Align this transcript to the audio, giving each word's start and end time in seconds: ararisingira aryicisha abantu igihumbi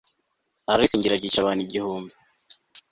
ararisingira 0.71 1.13
aryicisha 1.13 1.39
abantu 1.41 1.61
igihumbi 1.63 2.13